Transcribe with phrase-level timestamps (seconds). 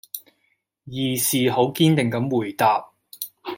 [0.87, 2.91] 義士好堅定咁回答